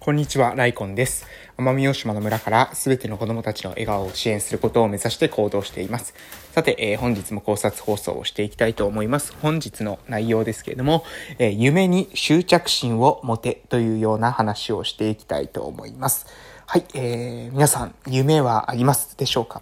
[0.00, 1.26] こんにちは、ライコンです。
[1.58, 6.14] 奄美大島の村から全ての子供たちの笑顔を支援することを目指して行動しています。
[6.52, 9.34] さて、えー、本日も考察放送をしていきたいと思います。
[9.42, 11.04] 本日の内容ですけれども、
[11.38, 16.24] えー、夢に執着心を持てというような話をしていきたいと思います。
[16.64, 19.60] はい、えー、皆さん、夢はありますでしょうか？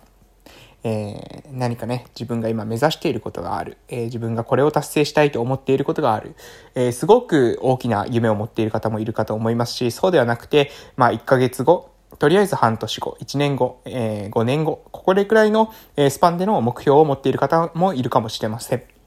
[0.85, 6.35] えー、何かね、自分が今目指していることがある、えー、自分がこれを達成したいと思っていることがある、
[6.75, 18.98] えー、すごく大きな夢を持っている方もいるかと思いますし、そうではなくて、まあ1ヶ月後、とりあえず半年後、1年後、えー、5年後、ここでくらいの、スパンでの目標を持っている方もいるかもしれません。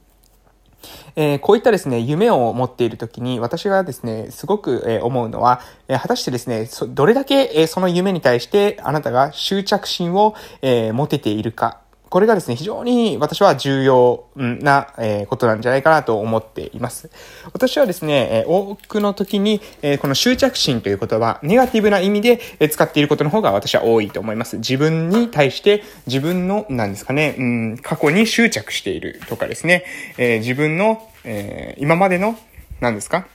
[1.16, 11.81] えー、こういったですね、夢を持っているときに、私がですね、すごく、え、思うのは、え、果たしてですね、どれだけ、えその夢に対してあなたが執着心を、え持てているか。
[12.12, 17.10] これがですね、非常に私は重要な、えことなんじゃないかなと思っています。
[17.54, 24.58] 私はですね、え多くの時に、えこの執着心という言葉、ネガティブな意味で使っていることの方が私は多いと思います。
[24.58, 29.86] 自分に対して自分の、なんですかね、うん、過去に執着しているとかですね、
[30.18, 32.38] え自分の、え今までの、
[32.82, 33.26] 何ですか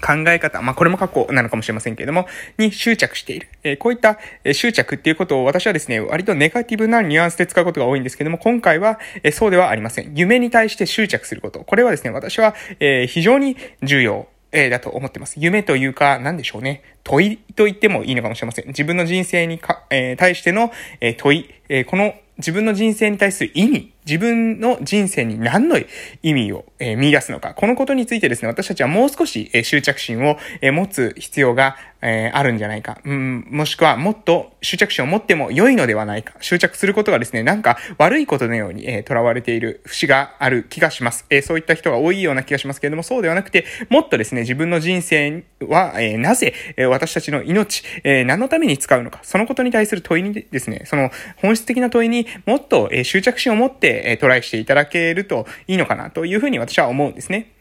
[0.00, 2.26] 考え方、まあ、これも過去なのかもしれませんけれども、
[2.58, 3.48] に執着している。
[3.62, 10.12] えー、こういった、え執着っていうことを私はですね、割とネガティブなニュアンスで使うことが多いんですけども、今回は、えそうではありません。
[10.14, 11.60] 夢に対して執着すること。
[11.60, 14.28] これはですね、私は、え、非常に重要。
[14.52, 15.36] えー、だと思ってます。
[15.38, 16.82] 夢というか、なんでしょうね。
[17.04, 18.66] 問いと言ってもいいのかもしれません。
[18.66, 25.78] 自分の人生にか、え、対しての、え、問い、え、この自分の人生に対する意味、自分の人生に何の
[26.22, 27.54] 意味を、え、見出すのか。
[27.54, 30.38] このことについてですね、私たちはもう少し、執着心を、
[30.72, 32.98] 持つ必要が、あるんじゃないか。
[33.04, 36.34] うん、もしくはもっと執着心を持っても良いのではないか。
[36.40, 41.26] 執着することがですね、なんか悪いことのように、え囚われている節がある気がします。
[41.42, 46.54] そういった人が多いような気がしますけれども、そうではなくて、もっとですね、自分の人生は、なぜ、
[46.88, 49.20] 私たちの命、何のために使うのか。
[49.22, 57.52] そのことに対する問いにですね、その本質的な問いにもっと、執着心を持って、えトライしていただけるといいのかなというふうに私は思うんですね。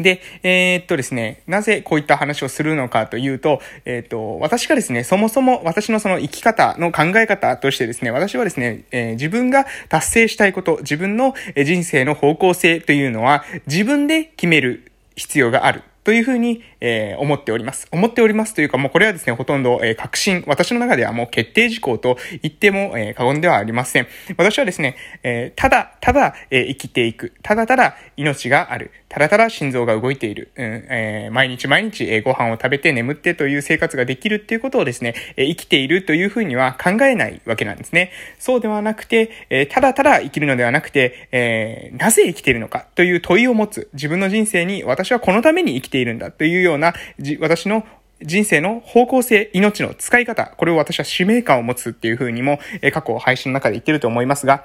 [0.00, 17.86] で、えー、っとですね、なぜこういった話をするのかというと、えー、っと、私がですね、そもそも私のその生き方の考え方としてですね、私はですね、えー、自分が達成したいこと、自分の人生の方向性というのは自分で決める必要があるというふうに、えー、思っております。
[17.92, 24.08] 思っておりますというか、もうこれはですね、ほとんど、えー、確信、私の中ではもう決定事項と言っても、えー、過言ではありません。
[24.36, 27.32] 私はですね、えー、ただ、ただ、えー、生きていく。
[27.42, 28.90] ただただ命がある。
[29.08, 30.50] ただただ心臓が動いている。
[30.56, 38.10] うんえー、毎日毎日、えー、ご飯を食べて眠ってという生活ができるっていうことをですね、えー、生きているというふうには考えないわけなんですね。
[38.38, 43.90] そうではなくて、えー、ただただ生きるのではなくて、えー、なぜ生きているのかという問いを持つ。
[43.92, 46.94] 自分の人生に私はこのために生きているんだというような、
[47.40, 47.84] 私の
[48.20, 54.64] 人生の方向性、命の使い方、これを私は使命感を持つっていう風にも、え過去配信の中で言ってると思いますが、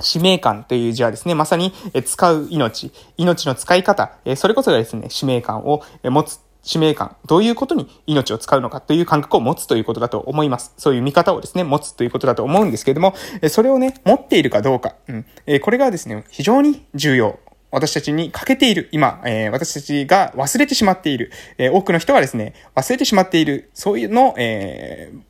[0.00, 1.72] 使命感という字はですね、まさに
[2.04, 10.72] 使う命、命の使い方、それこそがですね、使命感を持つ使命感、どういうことに命を使うのかという感覚を持つということだと思います。
[10.78, 13.14] そういう見方をですね、持つということだと思うんですけれども、
[13.48, 15.26] それをね、持っているかどうか、うん、
[15.60, 17.38] これがですね、非常に重要。
[17.72, 25.20] 私たちに欠けている、今、えー、私たちが忘れてしまっている、えー、多くの人はですね、忘れてしまっている、そういうの、えー、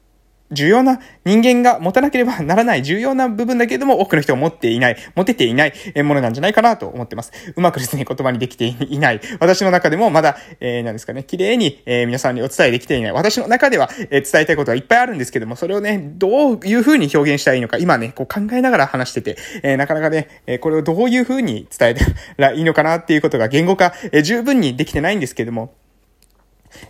[0.53, 7.33] 重要な人間が持たなければならない重要な部分だけれども多くの人が持っていない、持てていないものなんじゃないかなと思ってます。
[7.57, 9.21] うまくですね、言葉にできていない。
[9.41, 13.13] 私の中でもまだ、えー、なんですかね、綺麗に、えー、皆さんにお伝えできていない。
[13.13, 22.05] 私の中では、えー、伝えたいことはいっぱいあるんですけども、それをね、どういう風に表現したらいいのか、今ね、こう考えながら話してて、えー、なかなかね、えー、これをどういう風に伝えた
[22.37, 25.75] らいいのかなっていうことが言語化、えー、十分にできてないんですけども、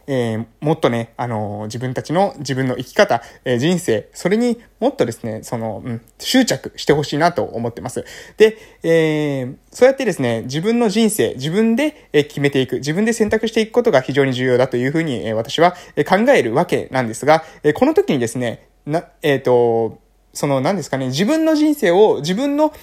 [0.07, 8.05] えー、もっとね、あのー、自分たちの自分の生き方、えー、人生、それにもっとですね、その、うん、執着してほしいなと思ってます。
[8.37, 15.73] で、えー、そうやってですね、自分の人生、自分で決めていく、自分で選択していくことが非常に重要だというふうに、え私は
[16.09, 20.02] 考えるわけなんですが、えこの時にですね、な、えっ、と、
[20.33, 22.77] その何ですかね、自分の人生を自分の好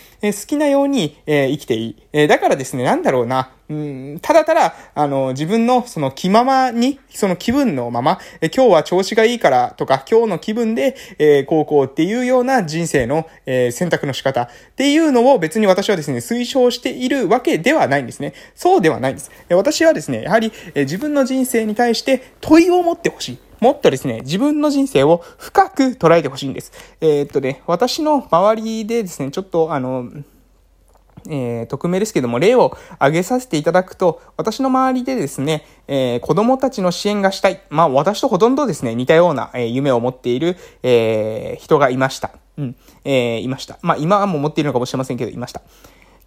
[0.48, 2.28] きなように生きていい。
[2.28, 18.34] だからですね、なんだろうな、うん、ただただ、あの、自分のその気ままに、その気分のまま、え今日は調子がいいからとか、今日の気分で、えー、こうこうっていうような人生の、え、選択の仕方っていうのを別に私はですね、推奨しているわけではないんですね。
[18.56, 19.30] そうではないんです。
[19.50, 23.49] 私はですね、やはり、え自分の人生に対して問いを持ってほしい。
[23.60, 26.72] もっとですね、自分の人生を深く捉えてほしいんです。
[27.02, 30.10] えー、っとね、私の周りでですね、ちょっとあの、
[31.28, 37.62] えー、匿名ですけども、例を挙げさせていただくと、私の周りでですね、えー、子供たちの支援がしたい。
[37.70, 42.32] まあ、私とほとんどですね、似たような、えー、夢を持っている、えー、人がいました。
[42.58, 43.80] うん、えー、いました。
[43.82, 45.62] まあ、今はもう持っているのかもしれませんけど、いました。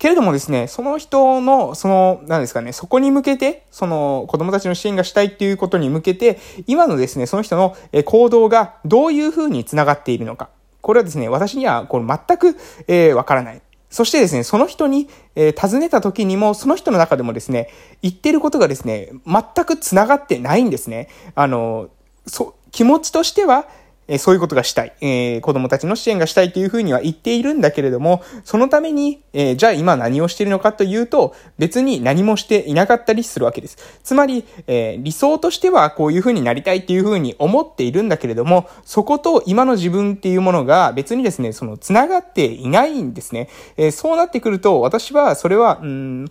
[0.03, 10.49] けれどもですね、その人の、その、何ですかね、そこに向けて、その子供たちの支援がしたいっていうことに向けて、今のですね、その人の行動がどういうふうに繋がっているのか。
[10.81, 12.59] これはですね、私にはこれ全く、
[12.89, 13.63] えー、わからない。
[13.91, 17.69] そしてですね、その人に、えー、尋ねた時にも、その人の中でもですね、
[18.03, 21.11] 言ってることがですね、全く繋がってないんですね。
[21.37, 21.91] あの、
[22.27, 23.67] そ、気持ちとしては、
[24.13, 33.79] えそういうことがしたい、え、子供たちの支援がしたいというふうには言っているんだけれども、そのために、え、じゃあ今何をしているのかというと、別に何もしていなかったりするわけです。
[34.05, 43.49] つまり、え、理想としてはこういうふうになりたいっていうふうに思っているんだけれども、そこと今の自分っていうものが別にですね、その繋がっていないんですね。
[43.79, 46.29] えそうなってくると、私はそれは、うん、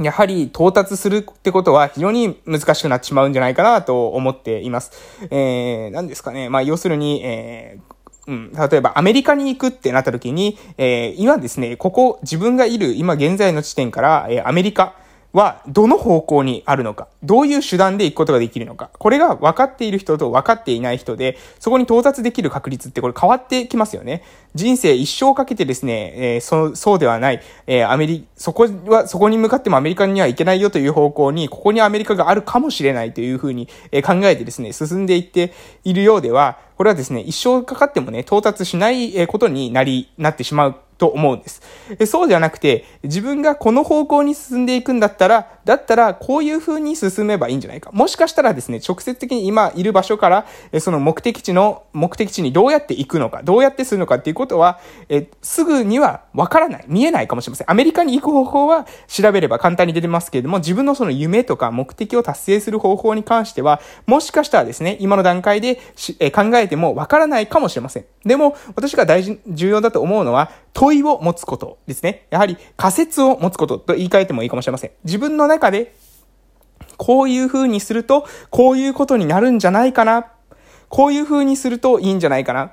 [0.00, 4.92] やはり到達するってことは非常に難しくなってしまうんじゃないかなと思っています。
[5.30, 6.48] えー、何ですかね。
[6.48, 7.94] まあ、要するに、えー
[8.26, 14.94] うん、例えばアメリカに行くってなった時に、えー、今ですね、ここ自分がいる今現在の地点から、えー、アメリカ、
[15.34, 24.22] はどの方向にあるのか、どういう手段で行くことができるのか、これが分かっている人と分かっていない人で、そこに到達できる確率ってこれ変わってきますよね。
[24.54, 35.52] 人生一生かけてですね、えー、そそうではない、えー、アメリ、そこは、そこに向かってもアメリカには行けないよという方向に、ここにアメリカがあるかもしれないというふうに、えー、考えてですね、進んでいって
[35.82, 41.62] いるようでは、これはですね、一生かかってもね、到達しないことになり、なってしまうと思うんです。
[42.06, 47.90] そうじゃなくて、自分がこの方向に進んでいくんだったら、だったらこういう風に進めばいいんじゃないか。
[47.92, 50.46] もしかしたらですね、直接的に今いる場所から、
[50.80, 54.78] その目的地の、目的地にどうやって行くのか、どうやってするのかっていうことは、
[55.08, 57.70] えすぐにはわからない、見えないかもしれません。
[57.70, 65.78] アメリカに行く方法は調べれば簡単に出てますけれども、自分のその夢とか目的を達成する方法に関しては、もしかしたらですね、今の段階で
[66.20, 68.04] え考えてもわからないかもしれません。
[68.24, 72.26] でも、私が大事、重要だと思うのは、問いを持つことですね。
[72.30, 74.90] やはり仮説を持つことと言い換えてもいいかもしれません。
[75.04, 75.94] 自分の中で、
[76.96, 80.26] こういう風にすると、こういうことになるんじゃないかな。
[80.88, 82.72] こういう風にするといいんじゃないかな。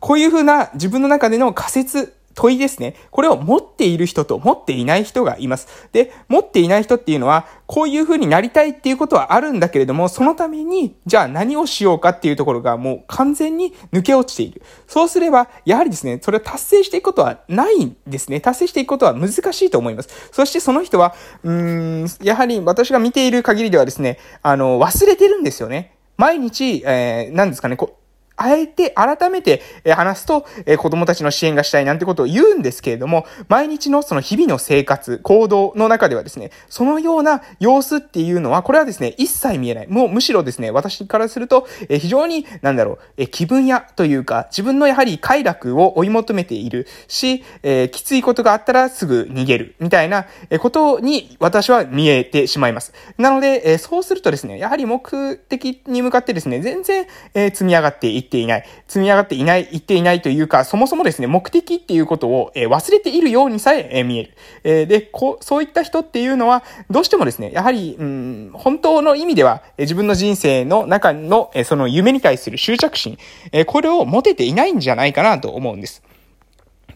[0.00, 2.94] こういう風な自分の中での仮説問いですね。
[3.10, 5.88] これを持っている人と持っていない人がいます。
[5.92, 14.62] で、持っていない人っていうのは、こういう風になりたいっていうことはあるんだけれども、そのために、じゃあ何をしようかっていうところがもう完全に抜け落ちている。
[14.86, 18.40] そうすれば、やはりですね、それを達成していくことはないんですね。
[18.40, 20.08] 達成していくことは難しいと思います。
[20.32, 25.96] そしてその人は、うーん、やはり私が見ている限りではですね、あの、忘れてるんですよね。
[26.16, 28.03] 毎日、えー、何ですかね、こう
[28.36, 39.86] あえて改めてえ話すと、え子供たちの支援がしたいなんてことを言うんですけれども、毎日のその日々の生活、行動の中ではですね、そのような様子っていうのは、これはですね、一切見えない。
[39.88, 52.92] もうむしろですね、私からすると、え非常に、なんだろう、え気分屋というか、自分のやはり快楽を追い求めているし、えきついことがあったらすぐ逃げる、みたいなえことに私は見えてしまいます。
[53.18, 64.34] なので、えそうするとですね、やはり目的に向かってですね、全然、え積み上がっていっていない、積み上がっていない、言っていないというか、そもそもですね、目的っていうことを、え忘れているようにさえ、え見える。
[64.64, 73.18] えで、こう、そういった人っていうのは、どうしてもですね、やはり、うん、本当の意味では、え自分の人生の中の、えその夢に対する執着心、
[73.52, 76.02] えこれを持てていないんじゃないかなと思うんです。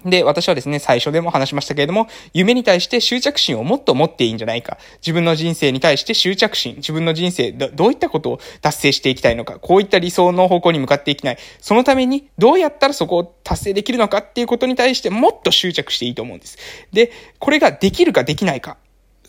[0.04, 4.78] で、私はですね、最初でも話しましたけれども、夢に対して執着心をもっと持っていいんじゃないか。
[5.00, 11.38] 自分の人生に対して執着心、自分の人生ど、どういったことを達成していきたいのか、こういった理想の方向に向かっていきたい。
[11.60, 16.58] そのために、どうやったらそこを達成できるのかっていうことに対してもっと執着していいと思うんです。
[16.92, 18.76] で、これができるかできないか。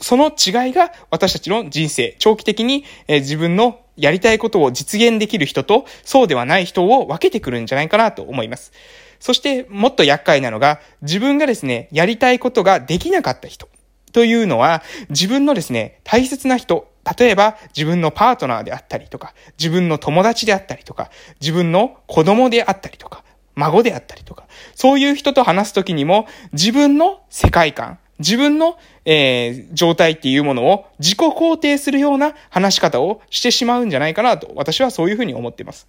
[0.01, 8.71] その違いが私たちの人生、長期的に、え自分のやりたいことを実現できる人と、そうではない人を分けてくるんじゃないかなと思います。
[9.19, 13.69] そしてもっと厄介なのが、自分がですね、やりたいことができなかった人
[14.11, 21.09] というのは、自分のですね、大切な人、例えば自分のパートナーであったりとか、自分の友達であったりとか、
[21.41, 23.23] 自分の子供であったりとか、
[23.55, 24.45] 孫であったりとか、
[24.75, 35.87] そういう人と話すときにも、自分の世界観、自分の、えー、状態っていうものを自己肯定するような話し方をしてしまうんじゃないかなと、私はそういうふうに思っています。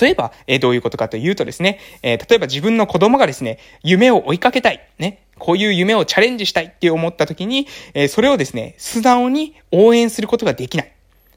[0.00, 4.80] 例えば、えー、どういうことかというとですね、えー、例えば自分の子供がですね、夢を追いかけたい。
[4.98, 5.20] ね。
[5.38, 10.92] こういう夢をチャレンジしたいって思った時に、えー、それをですね、素直に応援することができない。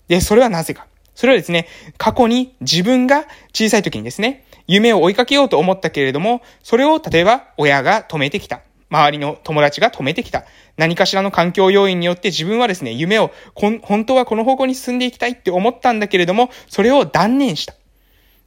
[0.07, 0.87] で、それはなぜか。
[1.15, 8.61] それはですね、過去に自分が小さい時にですね、夢を追いかけようと思ったけれども、それを例えば親が止めてきた。
[8.89, 10.45] 周りの友達が止めてきた。
[10.77, 17.73] 何かしらの環境要因によって自分はですね、夢を、本当はこの方向に進んでいきたいって思ったんだけれども、それを断念した。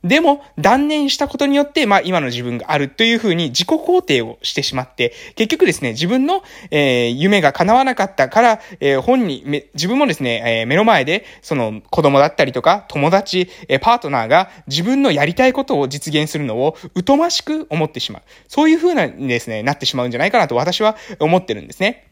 [0.02, 16.76] でも、断念したことによって、まあ、今の自分があるというふうに自己肯定をしてしまって、結局ですね、自分の、えー、夢が叶わなかったから、えー、本に、自分もですね、えー、目の前で、その、子供だったりとか、友達、えー、パートナーが自分のやりたいことを実現するのを、
[17.07, 18.23] 疎ましく思ってしまう。
[18.49, 22.07] そういうふうなですね、なってしまうんじゃないかなと私は思ってるんですね。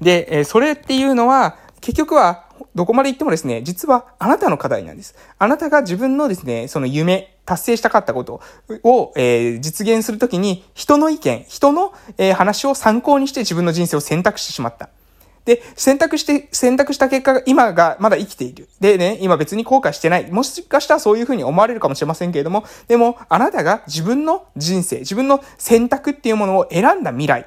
[0.00, 5.14] で、えー、それっていうのは、結局は、どこまで行ってもですね、実はあなたの課題なんです。
[5.38, 8.40] あなたが自分のですね、その夢、達成したかったこと
[8.84, 14.88] を、えー、実現するときに、人の意見、人の、えー、話を参考にして自分の人生を選択してしまった。
[15.44, 18.68] で、選択して、選択した結果が今がまだ生きている。
[18.78, 20.30] でね、今別に後悔してない。
[20.30, 27.46] もしかしたらそういうふうに思われるかもしれませんけれども、でも、あなたが自分の人生、自分の選択っていうものを選んだ未来、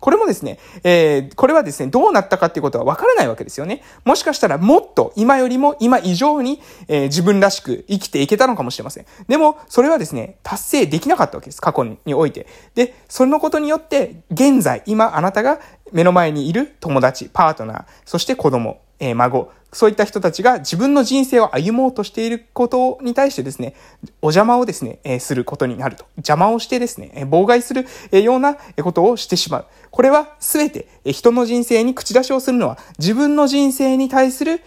[0.00, 3.82] これもですね、えー、これはですね、どうなったかっていうことはわからないわけですよね。
[4.04, 9.06] もしかしたらもっと今よりも今以上に、えー、自分らしく生きていけたのかもしれません。
[9.26, 11.60] でも、それはですね、達成できなかったわけです。
[11.60, 12.46] 過去において。
[12.74, 15.58] で、そのことによって、現在、今あなたが
[15.92, 23.74] 目の前にいる友達、パートナー、そして子供、えー、孫、そういった人たちが自分の人生を歩もうとしていることに対してですね、
[24.22, 26.06] お邪魔をですね、えー、することになると。
[26.16, 29.66] 邪魔をしてですね、えー、妨害するようなことをしてしまう。
[29.90, 34.62] これはすべて人の人生に口出しをするのは自分の人生に対する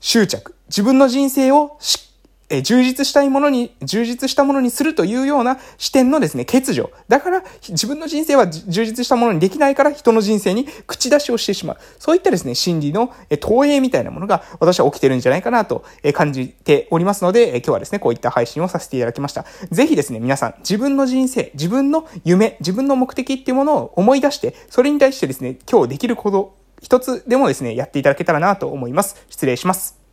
[0.00, 0.54] 執着。
[0.68, 2.05] 自分の人生をしっ
[2.48, 6.90] え充実したいものに、充実したものにするというような視点のですね、欠如。
[7.08, 11.76] だから、自分の人生は充実したものにできないから、人の人生に口出しをしてしまう。
[11.98, 19.44] そういったですね、心理のえ投影みたいなものが、私は起きてるんじゃないかなとえ感じておりますので、え今日はですね、こういった配信をさせていただきました。
[19.72, 29.16] ぜひですね、皆さん、自分の人生、自分の夢、自分の目的っていうものを思い出して、それに対してですね、今日できること、一つでもですね、やっていただけたらなと思います。
[29.28, 30.05] 失礼します。